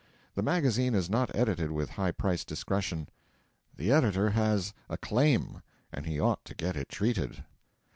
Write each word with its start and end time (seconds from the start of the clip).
The 0.33 0.41
magazine 0.41 0.95
is 0.95 1.11
not 1.11 1.29
edited 1.35 1.69
with 1.69 1.91
high 1.91 2.09
priced 2.11 2.47
discretion. 2.47 3.07
The 3.77 3.91
editor 3.91 4.31
has 4.31 4.73
a 4.89 4.97
claim, 4.97 5.61
and 5.93 6.07
he 6.07 6.19
ought 6.19 6.43
to 6.45 6.55
get 6.55 6.75
it 6.75 6.89
treated. 6.89 7.43